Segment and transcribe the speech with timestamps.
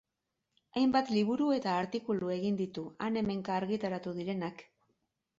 [0.79, 4.65] Hainbat liburu eta artikulu egin ditu, han-hemenka argitaratu direnak.